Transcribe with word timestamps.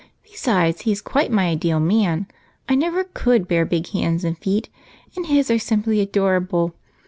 Besides, 0.23 0.81
he 0.81 0.91
is 0.91 0.99
quite 0.99 1.31
my 1.31 1.49
ideal 1.49 1.79
man. 1.79 2.25
I 2.67 2.73
never 2.73 3.03
could 3.03 3.47
bear 3.47 3.65
big 3.65 3.89
hands 3.89 4.23
and 4.23 4.35
feet, 4.35 4.67
and 5.15 5.27
his 5.27 5.51
are 5.51 5.59
simply 5.59 5.99
adorable. 6.01 6.73